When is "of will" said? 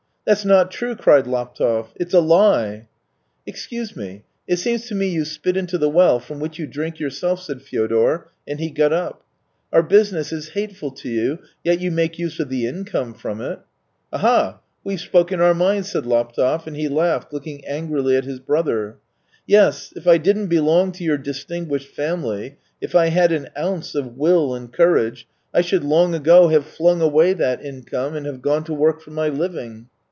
23.95-24.53